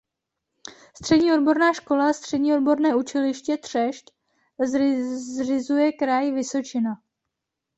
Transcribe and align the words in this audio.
Střední 0.97 1.33
odborná 1.33 1.73
škola 1.73 2.09
a 2.09 2.13
Střední 2.13 2.53
odborné 2.53 2.95
učiliště 2.95 3.57
Třešť 3.57 4.05
zřizuje 5.39 5.91
Kraj 5.91 6.31
Vysočina. 6.31 6.91